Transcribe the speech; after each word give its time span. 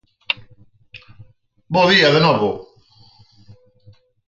Bo 1.73 1.83
día 1.91 2.09
de 2.15 2.19
novo. 2.25 2.51